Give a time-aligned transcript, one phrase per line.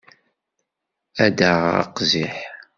[1.25, 2.35] Ad d-aɣeɣ aqziḥ.